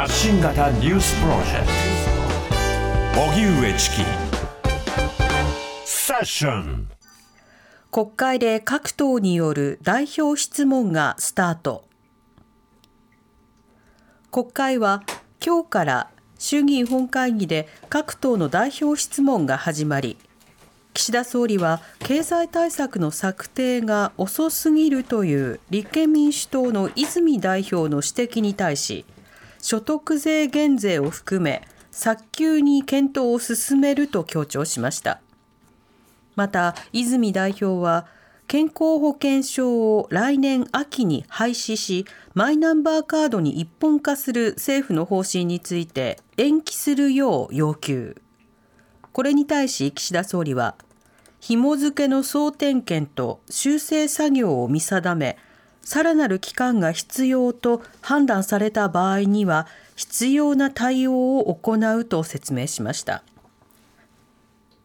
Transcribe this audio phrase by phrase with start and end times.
[0.00, 1.66] 発信型ニュースプロジェク
[3.14, 3.20] ト。
[3.20, 3.96] 荻上チキ。
[5.84, 6.88] セッション。
[7.90, 11.84] 国会で各党による代表質問がスタート。
[14.32, 15.02] 国会は
[15.44, 20.16] 今日から衆議院本会議で各党の代表質問が始まり
[20.94, 29.04] 岸田総理は経済対策の策定が遅すぎるという立憲民主党の泉代表の指摘に対し
[29.60, 35.20] 所得税減税を含め早急に検討を進めると強調しました。
[36.36, 38.06] また泉代表は
[38.46, 48.20] 健康保険証を来年秋に廃止しマイナンバーカードに一本化する政府の方針について延期するよう要求。
[49.12, 50.76] これに対し岸田総理は
[51.40, 55.36] 紐付けの総点検と修正作業を見定め
[55.82, 63.22] さらなる期間が必要と判断された場合には必要な対応を行うと説明しました。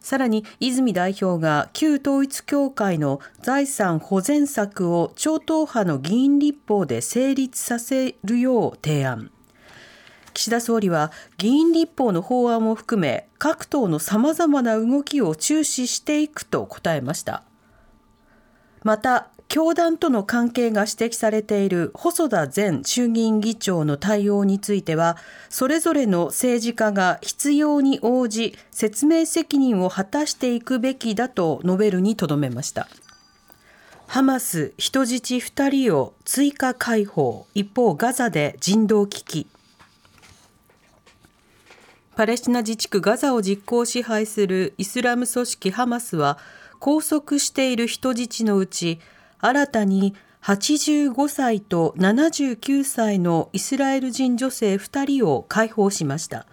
[0.00, 9.32] さらに泉代表が旧統一教会の財産保全策を超党派の議員立法で成立させるよう提案。
[10.32, 17.42] 岸田総理は議員立法の法案も含め各党のさまざまな動きを注視していくと答えました。
[18.84, 25.16] また教団との関係が指摘されている細田前衆議院議長の対応については
[25.48, 32.88] それぞれの政治家が必要に応じ説明責任を果たしていくべきだと述べるにとどめました。
[34.08, 37.46] ハマス人質2人を追加解放。
[37.54, 39.46] 一方ガザで人道危機。
[42.14, 46.38] パレスチナ自治区ガザを実効支配するイスラム組織ハマスは
[46.80, 49.00] 拘束している人質のうち
[49.40, 56.46] 新たに85歳と79歳のイスラエル人女性2人を解放しました。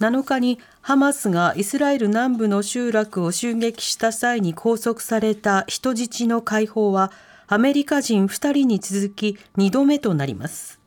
[0.00, 7.10] 7日にハマスがイスラエル南部の集落を襲撃した際に拘束された人質の解放は
[7.48, 10.78] アメリカ人2人に続き2度目となります。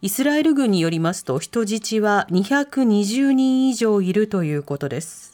[0.00, 5.31] イスラエル軍によりますと人質は220人以上いるということです。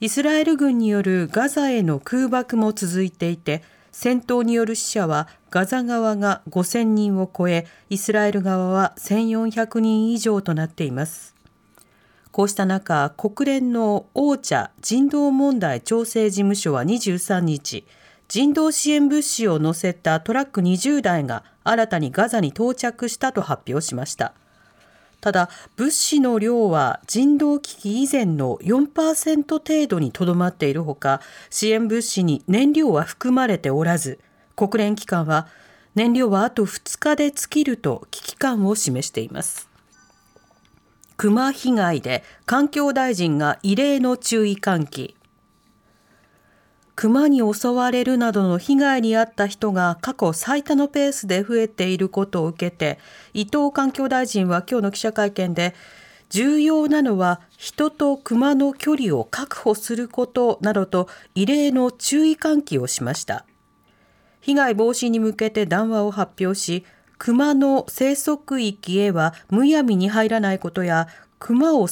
[0.00, 3.62] イスラエル軍によるガザへの空爆も続いていて
[3.92, 11.34] 戦闘による死者はガザ側が5000人を超えイスラエル側は1400人以上となっています。
[12.32, 17.86] こうした中国連のオーチャ人道問題調整事務所は23日
[18.26, 24.34] 人道支援物資を載せたトラック20台が新たにガザに到着したと発表しました。
[25.24, 34.20] ただ物資の量は人道危機以前の4%程度にとどまっているほか支援物資に燃料は含まれておらず
[34.54, 35.46] 国連機関は
[35.94, 39.70] 燃料はあと2日で尽きると危機感を示しています。
[41.16, 45.16] 熊被害で環境大臣が異例の注意喚起。
[46.96, 52.98] 熊に襲われるなどの被害に遭った人が過去最多のペースで増えていることを受けて
[53.32, 55.74] 伊藤環境大臣は今日の記者会見で
[56.30, 63.44] 重要なのは人と熊の距離を確保することなどと異例の注意喚起をしました。
[64.40, 66.84] 被害防止に向けて談話を発表し
[67.18, 71.88] 熊の生息域へはむやみに入らないことや熊を誘い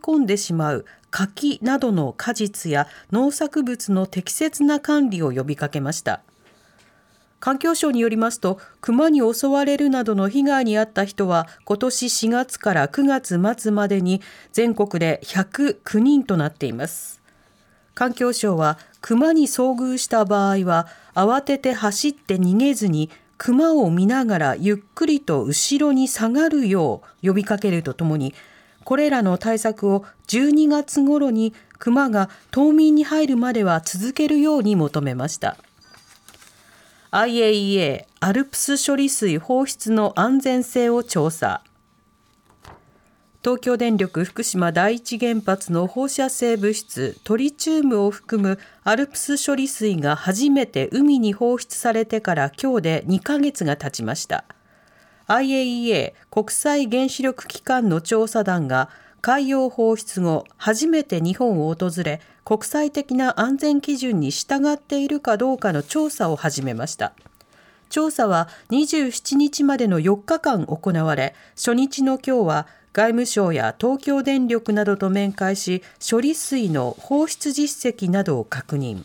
[0.00, 6.22] 込んでしまう柿などの果実や農作物の適切な管理を呼びかけました。
[7.38, 17.20] 環境省によりますと熊に襲われるなどの被害に遭った人は今年4月から9月末までに全国で109人となっています。
[17.94, 23.08] 環境省は熊に遭遇した場合は慌てて走って逃げずに
[23.38, 28.34] 熊を見ながらゆっくりと後ろに下がるよう呼びかけるとともに
[28.84, 35.56] これらの対策を12月頃に熊が冬眠に入るまでは続けるように求めました。
[37.10, 41.62] IAEA アルプス処理水放出の安全性を調査。
[43.42, 54.44] 東京電力福島第一原発の放射性物質トリチウムを含むアルプス処理水が初めて海に放出されてから今日で2ヶ月が経ちました。
[55.28, 58.90] IAEA 国際原子力機関の調査団が
[59.20, 67.14] 海洋放出後初めて日本を訪れ国際的な安全基準に従っているかどうかの調査を始めました。
[67.88, 79.04] 調査は27日までの4日間行われ初日の今日は外務省や東京電力などと面会し処理水の放出実績などを確認。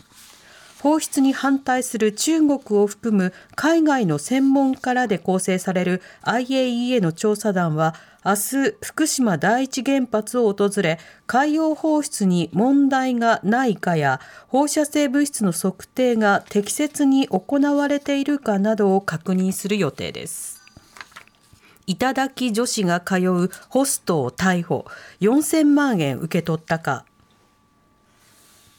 [0.81, 7.95] 放出に反対する中国を含む海外の専門家らで構成される IAEA の調査団は
[8.25, 20.59] 明日福島第一原発を訪れ海洋放出に問題がないかや放射性物質の測定が適切に行われているかなどを確認する予定です。
[21.87, 24.85] 頂き女子が通うホストを逮捕。
[25.21, 27.03] 4000万円受け取ったか。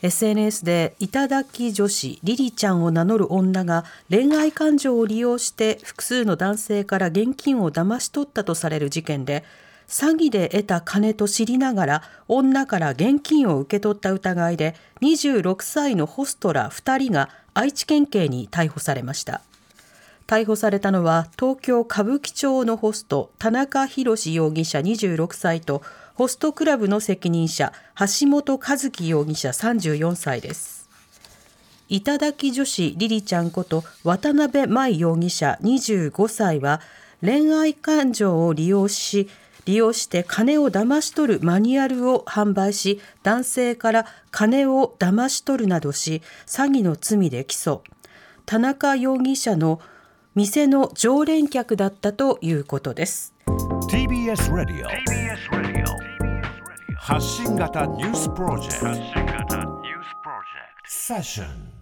[0.02, 9.44] SNS で頂き女子リリちゃんを名乗る女が恋愛感情を利用して複数の男性から現金を騙し取ったとされる事件で
[9.88, 19.42] 詐欺で得た金と知りながら女から現金を受け取った疑いで26歳のホストら2人が愛知県警に逮捕されました。
[20.30, 25.82] 逮捕されたのは東京歌舞伎町のホスト田中宏容疑者26歳と
[26.14, 30.88] ホストクラブの責任者橋本和樹容疑者34歳です。
[31.88, 36.80] 頂き女子リリちゃんこと渡辺舞容疑者25歳は
[37.20, 39.28] 恋愛感情を利用し
[39.64, 47.80] 利用して金を騙し取るマニュアルを販売し男性から金を騙し取るなどし詐欺の罪で起訴。
[48.46, 49.80] 田中容疑者の
[50.36, 53.34] 店の常連客だったということです。
[53.90, 54.88] TBS ラディオ
[56.96, 59.56] 発信型ニュースプロジェクト。
[60.86, 61.79] セッション